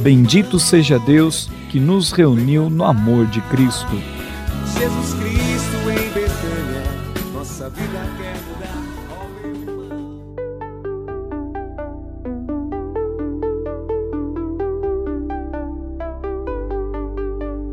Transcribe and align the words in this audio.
Bendito 0.00 0.58
seja 0.58 0.98
Deus 0.98 1.50
que 1.68 1.78
nos 1.78 2.10
reuniu 2.10 2.70
no 2.70 2.84
amor 2.84 3.26
de 3.26 3.42
Cristo. 3.42 3.94
Jesus 4.78 5.12
Cristo 5.12 5.90
em 5.90 6.08
Betânia, 6.08 6.82
nossa 7.34 7.68
vida 7.68 8.00
quer 8.16 8.34
mudar. 8.48 8.80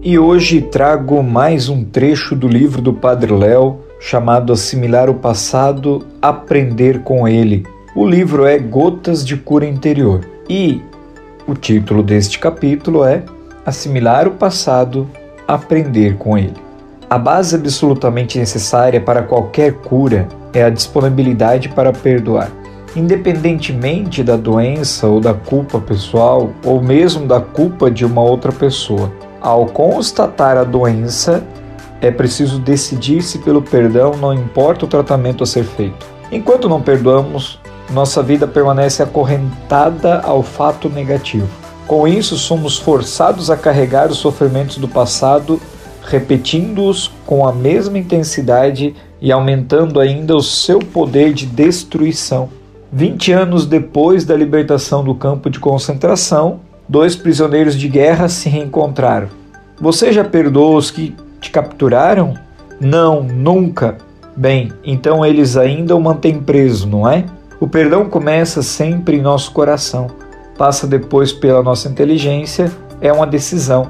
E 0.03 0.19
hoje 0.19 0.61
trago 0.61 1.23
mais 1.23 1.69
um 1.69 1.85
trecho 1.85 2.35
do 2.35 2.49
livro 2.49 2.81
do 2.81 2.91
Padre 2.91 3.31
Léo 3.31 3.79
chamado 4.01 4.51
Assimilar 4.51 5.09
o 5.09 5.15
Passado, 5.15 6.05
Aprender 6.21 7.03
com 7.03 7.25
Ele. 7.25 7.65
O 7.95 8.05
livro 8.05 8.45
é 8.45 8.59
Gotas 8.59 9.25
de 9.25 9.37
Cura 9.37 9.65
Interior 9.65 10.27
e 10.49 10.81
o 11.47 11.55
título 11.55 12.03
deste 12.03 12.37
capítulo 12.37 13.05
é 13.05 13.23
Assimilar 13.65 14.27
o 14.27 14.31
Passado, 14.31 15.09
Aprender 15.47 16.17
com 16.17 16.37
Ele. 16.37 16.53
A 17.09 17.17
base 17.17 17.55
absolutamente 17.55 18.37
necessária 18.37 18.99
para 18.99 19.23
qualquer 19.23 19.71
cura 19.75 20.27
é 20.53 20.61
a 20.63 20.69
disponibilidade 20.69 21.69
para 21.69 21.93
perdoar. 21.93 22.51
Independentemente 22.97 24.23
da 24.23 24.35
doença 24.35 25.07
ou 25.07 25.21
da 25.21 25.33
culpa 25.33 25.79
pessoal, 25.79 26.51
ou 26.65 26.81
mesmo 26.81 27.25
da 27.25 27.39
culpa 27.39 27.89
de 27.89 28.03
uma 28.03 28.21
outra 28.21 28.51
pessoa, 28.51 29.09
ao 29.39 29.67
constatar 29.67 30.57
a 30.57 30.65
doença, 30.65 31.41
é 32.01 32.11
preciso 32.11 32.59
decidir-se 32.59 33.39
pelo 33.39 33.61
perdão, 33.61 34.11
não 34.17 34.33
importa 34.33 34.83
o 34.83 34.87
tratamento 34.87 35.43
a 35.43 35.47
ser 35.47 35.63
feito. 35.63 36.05
Enquanto 36.29 36.67
não 36.67 36.81
perdoamos, 36.81 37.59
nossa 37.89 38.21
vida 38.21 38.47
permanece 38.47 39.01
acorrentada 39.01 40.19
ao 40.21 40.43
fato 40.43 40.89
negativo. 40.89 41.47
Com 41.87 42.07
isso, 42.07 42.37
somos 42.37 42.77
forçados 42.77 43.49
a 43.49 43.55
carregar 43.55 44.11
os 44.11 44.17
sofrimentos 44.17 44.77
do 44.77 44.87
passado, 44.87 45.59
repetindo-os 46.03 47.09
com 47.25 47.47
a 47.47 47.53
mesma 47.53 47.97
intensidade 47.97 48.93
e 49.21 49.31
aumentando 49.31 49.99
ainda 49.99 50.35
o 50.35 50.43
seu 50.43 50.79
poder 50.79 51.33
de 51.33 51.45
destruição. 51.45 52.49
20 52.91 53.31
anos 53.31 53.65
depois 53.65 54.25
da 54.25 54.35
libertação 54.35 55.03
do 55.03 55.15
campo 55.15 55.49
de 55.49 55.59
concentração, 55.59 56.59
dois 56.87 57.15
prisioneiros 57.15 57.75
de 57.75 57.87
guerra 57.87 58.27
se 58.27 58.49
reencontraram. 58.49 59.29
Você 59.79 60.11
já 60.11 60.23
perdoou 60.23 60.77
os 60.77 60.91
que 60.91 61.15
te 61.39 61.51
capturaram? 61.51 62.33
Não, 62.79 63.23
nunca. 63.23 63.97
Bem, 64.35 64.71
então 64.83 65.25
eles 65.25 65.57
ainda 65.57 65.95
o 65.95 66.01
mantêm 66.01 66.39
preso, 66.39 66.87
não 66.87 67.07
é? 67.09 67.25
O 67.59 67.67
perdão 67.67 68.05
começa 68.07 68.61
sempre 68.61 69.17
em 69.17 69.21
nosso 69.21 69.51
coração, 69.51 70.07
passa 70.57 70.85
depois 70.85 71.33
pela 71.33 71.63
nossa 71.63 71.89
inteligência, 71.89 72.71
é 73.01 73.11
uma 73.11 73.25
decisão. 73.25 73.89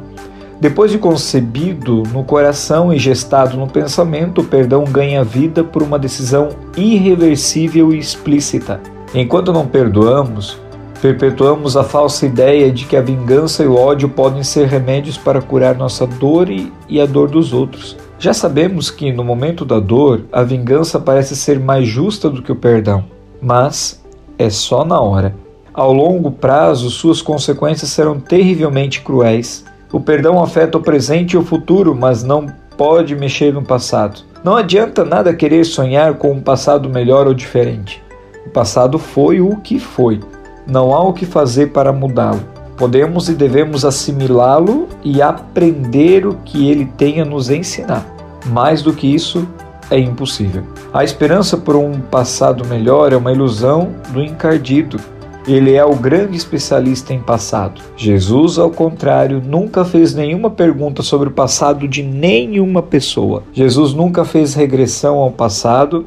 Depois 0.59 0.89
de 0.89 0.97
concebido 0.97 2.03
no 2.13 2.23
coração 2.23 2.93
e 2.93 2.97
gestado 2.97 3.57
no 3.57 3.67
pensamento, 3.67 4.39
o 4.39 4.45
perdão 4.45 4.85
ganha 4.85 5.21
vida 5.21 5.65
por 5.65 5.83
uma 5.83 5.99
decisão 5.99 6.49
irreversível 6.77 7.93
e 7.93 7.99
explícita. 7.99 8.79
Enquanto 9.13 9.51
não 9.51 9.67
perdoamos, 9.67 10.57
perpetuamos 11.01 11.75
a 11.75 11.83
falsa 11.83 12.25
ideia 12.25 12.71
de 12.71 12.85
que 12.85 12.95
a 12.95 13.01
vingança 13.01 13.63
e 13.63 13.67
o 13.67 13.75
ódio 13.75 14.07
podem 14.07 14.43
ser 14.43 14.67
remédios 14.67 15.17
para 15.17 15.41
curar 15.41 15.75
nossa 15.75 16.07
dor 16.07 16.47
e 16.49 17.01
a 17.01 17.05
dor 17.05 17.29
dos 17.29 17.51
outros. 17.51 17.97
Já 18.17 18.33
sabemos 18.33 18.89
que, 18.89 19.11
no 19.11 19.25
momento 19.25 19.65
da 19.65 19.79
dor, 19.79 20.23
a 20.31 20.41
vingança 20.41 20.99
parece 20.99 21.35
ser 21.35 21.59
mais 21.59 21.85
justa 21.85 22.29
do 22.29 22.41
que 22.41 22.51
o 22.51 22.55
perdão, 22.55 23.05
mas 23.41 24.03
é 24.37 24.49
só 24.49 24.85
na 24.85 24.99
hora. 24.99 25.35
Ao 25.73 25.93
longo 25.93 26.31
prazo, 26.31 26.89
suas 26.89 27.21
consequências 27.21 27.91
serão 27.91 28.19
terrivelmente 28.19 29.01
cruéis. 29.01 29.63
O 29.91 29.99
perdão 29.99 30.41
afeta 30.41 30.77
o 30.77 30.81
presente 30.81 31.33
e 31.33 31.37
o 31.37 31.43
futuro, 31.43 31.95
mas 31.95 32.23
não 32.23 32.47
pode 32.75 33.15
mexer 33.15 33.53
no 33.53 33.63
passado. 33.63 34.21
Não 34.43 34.55
adianta 34.55 35.03
nada 35.03 35.33
querer 35.33 35.65
sonhar 35.65 36.15
com 36.15 36.31
um 36.31 36.41
passado 36.41 36.89
melhor 36.89 37.27
ou 37.27 37.33
diferente. 37.33 38.01
O 38.45 38.49
passado 38.49 38.97
foi 38.97 39.41
o 39.41 39.57
que 39.57 39.79
foi. 39.79 40.19
Não 40.65 40.93
há 40.93 41.01
o 41.03 41.13
que 41.13 41.25
fazer 41.25 41.67
para 41.67 41.93
mudá-lo. 41.93 42.41
Podemos 42.77 43.27
e 43.27 43.33
devemos 43.33 43.83
assimilá-lo 43.83 44.87
e 45.03 45.21
aprender 45.21 46.25
o 46.25 46.35
que 46.45 46.69
ele 46.69 46.85
tem 46.85 47.19
a 47.19 47.25
nos 47.25 47.49
ensinar. 47.49 48.05
Mais 48.45 48.81
do 48.81 48.93
que 48.93 49.13
isso, 49.13 49.47
é 49.89 49.99
impossível. 49.99 50.63
A 50.93 51.03
esperança 51.03 51.57
por 51.57 51.75
um 51.75 51.99
passado 51.99 52.65
melhor 52.65 53.13
é 53.13 53.17
uma 53.17 53.31
ilusão 53.31 53.93
do 54.09 54.21
encardido. 54.21 54.99
Ele 55.47 55.73
é 55.73 55.85
o 55.85 55.95
grande 55.95 56.35
especialista 56.35 57.13
em 57.13 57.19
passado. 57.19 57.81
Jesus, 57.95 58.57
ao 58.57 58.69
contrário, 58.69 59.41
nunca 59.45 59.85
fez 59.85 60.13
nenhuma 60.13 60.49
pergunta 60.49 61.01
sobre 61.01 61.29
o 61.29 61.31
passado 61.31 61.87
de 61.87 62.03
nenhuma 62.03 62.83
pessoa. 62.83 63.43
Jesus 63.53 63.93
nunca 63.93 64.25
fez 64.25 64.53
regressão 64.53 65.17
ao 65.17 65.31
passado 65.31 66.05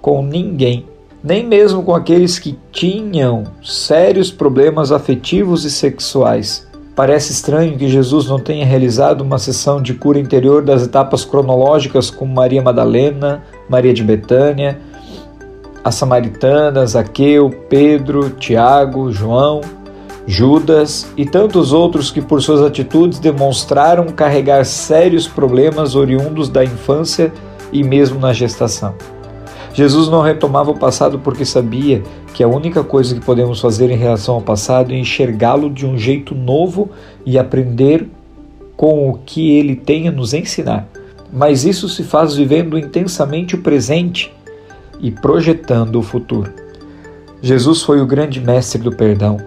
com 0.00 0.22
ninguém 0.22 0.86
nem 1.22 1.46
mesmo 1.46 1.82
com 1.82 1.94
aqueles 1.94 2.38
que 2.38 2.58
tinham 2.72 3.44
sérios 3.62 4.30
problemas 4.30 4.90
afetivos 4.90 5.64
e 5.64 5.70
sexuais. 5.70 6.66
Parece 7.00 7.32
estranho 7.32 7.78
que 7.78 7.88
Jesus 7.88 8.28
não 8.28 8.38
tenha 8.38 8.66
realizado 8.66 9.22
uma 9.22 9.38
sessão 9.38 9.80
de 9.80 9.94
cura 9.94 10.18
interior 10.18 10.62
das 10.62 10.82
etapas 10.82 11.24
cronológicas 11.24 12.10
com 12.10 12.26
Maria 12.26 12.60
Madalena, 12.60 13.42
Maria 13.70 13.94
de 13.94 14.04
Betânia, 14.04 14.78
a 15.82 15.90
Samaritana, 15.90 16.84
Zaqueu, 16.84 17.48
Pedro, 17.70 18.28
Tiago, 18.28 19.10
João, 19.10 19.62
Judas 20.26 21.10
e 21.16 21.24
tantos 21.24 21.72
outros 21.72 22.10
que, 22.10 22.20
por 22.20 22.42
suas 22.42 22.60
atitudes, 22.60 23.18
demonstraram 23.18 24.08
carregar 24.08 24.66
sérios 24.66 25.26
problemas 25.26 25.96
oriundos 25.96 26.50
da 26.50 26.62
infância 26.62 27.32
e 27.72 27.82
mesmo 27.82 28.20
na 28.20 28.34
gestação. 28.34 28.94
Jesus 29.80 30.10
não 30.10 30.20
retomava 30.20 30.70
o 30.70 30.78
passado 30.78 31.18
porque 31.18 31.42
sabia 31.42 32.02
que 32.34 32.44
a 32.44 32.46
única 32.46 32.84
coisa 32.84 33.14
que 33.14 33.24
podemos 33.24 33.62
fazer 33.62 33.90
em 33.90 33.96
relação 33.96 34.34
ao 34.34 34.42
passado 34.42 34.92
é 34.92 34.98
enxergá-lo 34.98 35.70
de 35.70 35.86
um 35.86 35.96
jeito 35.96 36.34
novo 36.34 36.90
e 37.24 37.38
aprender 37.38 38.06
com 38.76 39.08
o 39.08 39.14
que 39.24 39.56
ele 39.56 39.74
tem 39.74 40.06
a 40.06 40.12
nos 40.12 40.34
ensinar. 40.34 40.86
Mas 41.32 41.64
isso 41.64 41.88
se 41.88 42.02
faz 42.02 42.34
vivendo 42.34 42.76
intensamente 42.76 43.54
o 43.54 43.62
presente 43.62 44.30
e 45.00 45.10
projetando 45.10 45.96
o 45.96 46.02
futuro. 46.02 46.52
Jesus 47.40 47.80
foi 47.80 48.02
o 48.02 48.06
grande 48.06 48.38
mestre 48.38 48.82
do 48.82 48.94
perdão. 48.94 49.38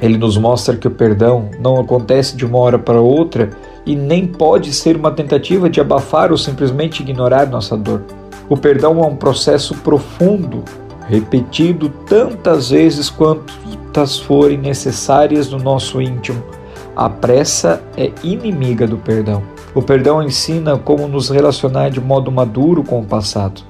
Ele 0.00 0.16
nos 0.16 0.38
mostra 0.38 0.78
que 0.78 0.88
o 0.88 0.92
perdão 0.92 1.50
não 1.60 1.78
acontece 1.78 2.34
de 2.34 2.46
uma 2.46 2.56
hora 2.56 2.78
para 2.78 3.02
outra 3.02 3.50
e 3.84 3.94
nem 3.94 4.26
pode 4.26 4.72
ser 4.72 4.96
uma 4.96 5.10
tentativa 5.10 5.68
de 5.68 5.78
abafar 5.78 6.30
ou 6.32 6.38
simplesmente 6.38 7.02
ignorar 7.02 7.46
nossa 7.50 7.76
dor. 7.76 8.02
O 8.48 8.56
perdão 8.56 9.02
é 9.02 9.06
um 9.06 9.16
processo 9.16 9.74
profundo, 9.76 10.62
repetido 11.08 11.88
tantas 11.88 12.70
vezes 12.70 13.10
quantas 13.10 14.18
forem 14.18 14.56
necessárias 14.56 15.50
no 15.50 15.58
nosso 15.58 16.00
íntimo. 16.00 16.42
A 16.94 17.10
pressa 17.10 17.82
é 17.96 18.10
inimiga 18.22 18.86
do 18.86 18.96
perdão. 18.96 19.42
O 19.74 19.82
perdão 19.82 20.22
ensina 20.22 20.78
como 20.78 21.08
nos 21.08 21.28
relacionar 21.28 21.90
de 21.90 22.00
modo 22.00 22.30
maduro 22.30 22.82
com 22.82 23.00
o 23.00 23.04
passado. 23.04 23.62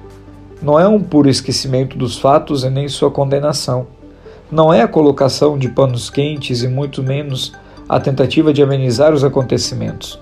Não 0.61 0.79
é 0.79 0.87
um 0.87 1.01
puro 1.01 1.27
esquecimento 1.27 1.97
dos 1.97 2.17
fatos 2.17 2.63
e 2.63 2.69
nem 2.69 2.87
sua 2.87 3.11
condenação. 3.11 3.87
Não 4.49 4.73
é 4.73 4.81
a 4.81 4.87
colocação 4.87 5.57
de 5.57 5.67
panos 5.67 6.09
quentes 6.09 6.63
e 6.63 6.67
muito 6.67 7.03
menos 7.03 7.51
a 7.89 7.99
tentativa 7.99 8.53
de 8.53 8.63
amenizar 8.63 9.13
os 9.13 9.23
acontecimentos. 9.23 10.19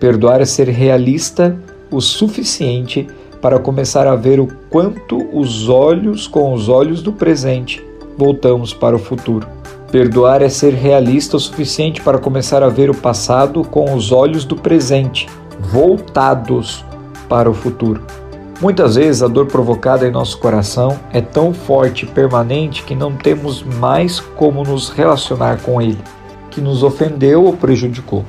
Perdoar 0.00 0.40
é 0.40 0.44
ser 0.44 0.68
realista 0.68 1.56
o 1.90 2.00
suficiente 2.00 3.06
para 3.40 3.58
começar 3.58 4.06
a 4.06 4.16
ver 4.16 4.40
o 4.40 4.48
quanto 4.70 5.28
os 5.32 5.68
olhos 5.68 6.26
com 6.26 6.52
os 6.52 6.68
olhos 6.68 7.02
do 7.02 7.12
presente 7.12 7.86
voltamos 8.16 8.72
para 8.72 8.96
o 8.96 8.98
futuro. 8.98 9.46
Perdoar 9.90 10.42
é 10.42 10.48
ser 10.48 10.74
realista 10.74 11.36
o 11.36 11.40
suficiente 11.40 12.00
para 12.00 12.18
começar 12.18 12.62
a 12.62 12.68
ver 12.68 12.90
o 12.90 12.94
passado 12.94 13.62
com 13.62 13.94
os 13.94 14.10
olhos 14.10 14.44
do 14.44 14.56
presente, 14.56 15.28
voltados 15.60 16.84
para 17.28 17.50
o 17.50 17.54
futuro. 17.54 18.02
Muitas 18.60 18.96
vezes 18.96 19.22
a 19.22 19.28
dor 19.28 19.46
provocada 19.46 20.08
em 20.08 20.10
nosso 20.10 20.38
coração 20.38 20.98
é 21.12 21.20
tão 21.20 21.52
forte 21.52 22.04
e 22.04 22.08
permanente 22.08 22.82
que 22.82 22.94
não 22.94 23.12
temos 23.12 23.62
mais 23.62 24.18
como 24.18 24.64
nos 24.64 24.88
relacionar 24.88 25.60
com 25.60 25.80
ele, 25.80 25.98
que 26.50 26.60
nos 26.60 26.82
ofendeu 26.82 27.44
ou 27.44 27.52
prejudicou. 27.56 28.24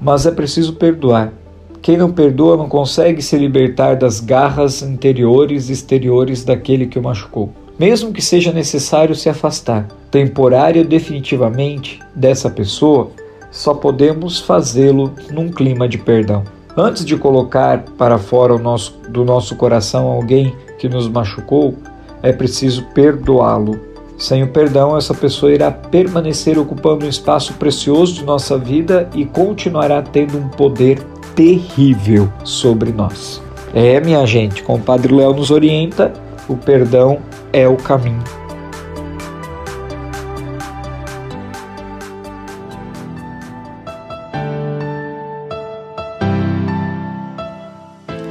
Mas 0.00 0.26
é 0.26 0.30
preciso 0.30 0.74
perdoar. 0.74 1.32
Quem 1.82 1.96
não 1.96 2.12
perdoa 2.12 2.58
não 2.58 2.68
consegue 2.68 3.22
se 3.22 3.38
libertar 3.38 3.96
das 3.96 4.20
garras 4.20 4.82
interiores 4.82 5.68
e 5.68 5.72
exteriores 5.72 6.44
daquele 6.44 6.86
que 6.86 6.98
o 6.98 7.02
machucou. 7.02 7.50
Mesmo 7.78 8.12
que 8.12 8.20
seja 8.20 8.52
necessário 8.52 9.14
se 9.14 9.30
afastar, 9.30 9.88
temporária 10.10 10.82
ou 10.82 10.86
definitivamente, 10.86 11.98
dessa 12.14 12.50
pessoa, 12.50 13.10
só 13.50 13.72
podemos 13.72 14.38
fazê-lo 14.40 15.14
num 15.30 15.50
clima 15.50 15.88
de 15.88 15.96
perdão. 15.96 16.44
Antes 16.76 17.04
de 17.04 17.16
colocar 17.16 17.84
para 17.96 18.18
fora 18.18 18.58
nosso, 18.58 18.98
do 19.08 19.24
nosso 19.24 19.56
coração 19.56 20.06
alguém 20.06 20.54
que 20.78 20.88
nos 20.88 21.08
machucou, 21.08 21.74
é 22.22 22.30
preciso 22.32 22.84
perdoá-lo. 22.94 23.80
Sem 24.18 24.42
o 24.42 24.48
perdão, 24.48 24.94
essa 24.94 25.14
pessoa 25.14 25.50
irá 25.50 25.70
permanecer 25.70 26.58
ocupando 26.58 27.06
um 27.06 27.08
espaço 27.08 27.54
precioso 27.54 28.12
de 28.12 28.24
nossa 28.24 28.58
vida 28.58 29.08
e 29.14 29.24
continuará 29.24 30.02
tendo 30.02 30.36
um 30.36 30.48
poder 30.48 31.00
terrível 31.34 32.32
sobre 32.44 32.92
nós. 32.92 33.42
É, 33.72 34.00
minha 34.00 34.24
gente, 34.26 34.62
como 34.62 34.78
o 34.78 34.82
Padre 34.82 35.14
Léo 35.14 35.34
nos 35.34 35.50
orienta, 35.50 36.12
o 36.48 36.56
perdão 36.56 37.18
é 37.52 37.68
o 37.68 37.76
caminho. 37.76 38.22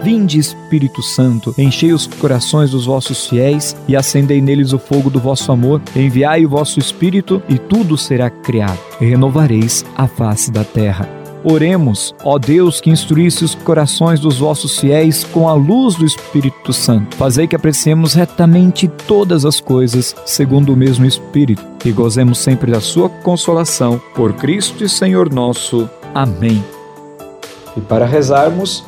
Vinde, 0.09 0.39
Espírito 0.39 1.03
Santo, 1.03 1.53
enchei 1.57 1.93
os 1.93 2.07
corações 2.07 2.71
dos 2.71 2.85
vossos 2.85 3.27
fiéis 3.27 3.75
e 3.87 3.95
acendei 3.95 4.41
neles 4.41 4.73
o 4.73 4.79
fogo 4.79 5.09
do 5.09 5.19
vosso 5.19 5.51
amor. 5.51 5.81
Enviai 5.95 6.45
o 6.45 6.49
vosso 6.49 6.79
Espírito 6.79 7.43
e 7.47 7.59
tudo 7.59 7.97
será 7.97 8.29
criado, 8.29 8.79
e 8.99 9.05
renovareis 9.05 9.85
a 9.95 10.07
face 10.07 10.51
da 10.51 10.63
terra. 10.63 11.18
Oremos, 11.43 12.13
ó 12.23 12.37
Deus, 12.37 12.81
que 12.81 12.89
instruísse 12.89 13.45
os 13.45 13.55
corações 13.55 14.19
dos 14.19 14.39
vossos 14.39 14.77
fiéis 14.77 15.23
com 15.23 15.47
a 15.47 15.53
luz 15.53 15.95
do 15.95 16.05
Espírito 16.05 16.73
Santo. 16.73 17.15
Fazei 17.15 17.47
que 17.47 17.55
apreciemos 17.55 18.13
retamente 18.13 18.87
todas 19.07 19.45
as 19.45 19.61
coisas, 19.61 20.15
segundo 20.25 20.73
o 20.73 20.77
mesmo 20.77 21.05
Espírito, 21.05 21.63
e 21.85 21.91
gozemos 21.91 22.39
sempre 22.39 22.71
da 22.71 22.81
sua 22.81 23.09
consolação. 23.09 24.01
Por 24.13 24.33
Cristo 24.33 24.83
e 24.83 24.89
Senhor 24.89 25.33
nosso. 25.33 25.89
Amém. 26.13 26.63
E 27.77 27.81
para 27.81 28.05
rezarmos, 28.05 28.83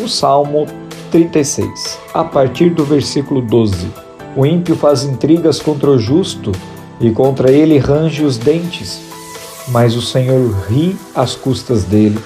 o 0.00 0.08
Salmo 0.08 0.66
36, 1.10 1.98
a 2.14 2.22
partir 2.22 2.70
do 2.70 2.84
versículo 2.84 3.40
12. 3.40 3.88
O 4.36 4.46
ímpio 4.46 4.76
faz 4.76 5.02
intrigas 5.02 5.60
contra 5.60 5.90
o 5.90 5.98
justo 5.98 6.52
e 7.00 7.10
contra 7.10 7.50
ele 7.50 7.78
range 7.78 8.22
os 8.22 8.36
dentes, 8.36 9.00
mas 9.68 9.96
o 9.96 10.02
Senhor 10.02 10.50
ri 10.68 10.96
às 11.14 11.34
custas 11.34 11.84
dele, 11.84 12.18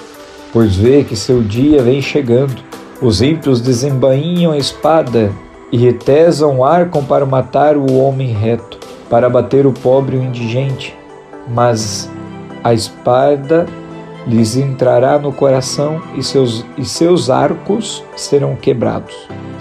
pois 0.53 0.75
vê 0.75 1.03
que 1.03 1.15
seu 1.15 1.41
dia 1.41 1.81
vem 1.81 2.01
chegando. 2.01 2.61
Os 3.01 3.21
ímpios 3.21 3.61
desembainham 3.61 4.51
a 4.51 4.57
espada 4.57 5.31
e 5.71 5.77
retesam 5.77 6.63
arcam 6.63 7.03
para 7.03 7.25
matar 7.25 7.75
o 7.77 7.93
homem 7.93 8.31
reto, 8.31 8.77
para 9.09 9.29
bater 9.29 9.65
o 9.65 9.73
pobre 9.73 10.17
e 10.17 10.19
o 10.19 10.23
indigente, 10.23 10.95
mas 11.47 12.09
a 12.63 12.73
espada 12.73 13.65
lhes 14.27 14.55
entrará 14.55 15.17
no 15.17 15.33
coração 15.33 15.99
e 16.15 16.21
seus, 16.21 16.63
e 16.77 16.85
seus 16.85 17.29
arcos 17.29 18.03
serão 18.15 18.55
quebrados. 18.55 19.15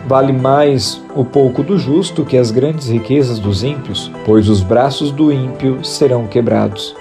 Vale 0.07 0.33
mais 0.33 1.03
o 1.15 1.25
pouco 1.25 1.63
do 1.63 1.79
justo 1.79 2.25
que 2.25 2.37
as 2.37 2.51
grandes 2.51 2.89
riquezas 2.89 3.39
dos 3.39 3.63
ímpios, 3.63 4.11
pois 4.25 4.49
os 4.49 4.61
braços 4.63 5.11
do 5.11 5.33
ímpio 5.33 5.83
serão 5.85 6.27
quebrados. 6.27 6.95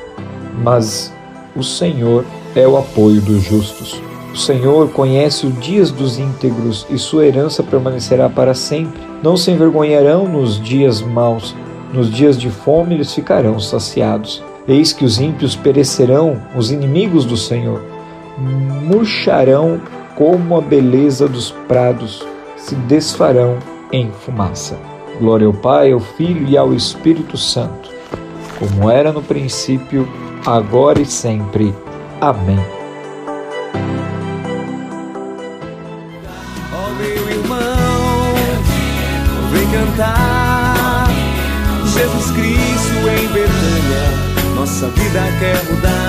Mas 0.63 1.13
o 1.56 1.63
Senhor 1.63 2.25
é 2.56 2.67
o 2.67 2.77
apoio 2.77 3.21
dos 3.21 3.41
justos. 3.44 4.01
O 4.33 4.38
Senhor 4.38 4.89
conhece 4.89 5.47
os 5.47 5.59
dias 5.59 5.91
dos 5.91 6.19
íntegros 6.19 6.85
e 6.89 6.97
sua 6.97 7.25
herança 7.25 7.63
permanecerá 7.63 8.29
para 8.29 8.53
sempre. 8.53 9.01
Não 9.23 9.35
se 9.35 9.51
envergonharão 9.51 10.27
nos 10.27 10.61
dias 10.61 11.01
maus, 11.01 11.56
nos 11.94 12.11
dias 12.11 12.38
de 12.38 12.50
fome 12.50 12.95
eles 12.95 13.13
ficarão 13.13 13.59
saciados. 13.59 14.44
Eis 14.67 14.94
que 14.94 15.03
os 15.03 15.19
ímpios 15.19 15.56
perecerão, 15.56 16.39
os 16.56 16.71
inimigos 16.71 17.25
do 17.25 17.35
Senhor, 17.35 17.81
murcharão 18.38 19.81
como 20.15 20.57
a 20.57 20.61
beleza 20.61 21.27
dos 21.27 21.50
prados, 21.67 22.23
se 22.56 22.75
desfarão 22.75 23.57
em 23.91 24.11
fumaça. 24.11 24.77
Glória 25.19 25.47
ao 25.47 25.53
Pai, 25.53 25.91
ao 25.91 26.00
Filho 26.00 26.47
e 26.47 26.56
ao 26.56 26.73
Espírito 26.73 27.35
Santo, 27.35 27.89
como 28.59 28.89
era 28.89 29.11
no 29.11 29.23
princípio, 29.23 30.07
agora 30.45 31.01
e 31.01 31.06
sempre. 31.06 31.74
Amém. 32.21 32.59
Ó 36.74 36.89
meu 36.97 37.30
irmão, 37.30 38.36
vem 39.51 39.68
cantar 39.71 41.07
Jesus 41.86 42.31
Cristo 42.31 43.09
em 43.09 43.27
Betânia 43.27 44.30
nossa 44.59 44.88
vida 44.89 45.21
quer 45.39 45.63
mudar. 45.71 46.08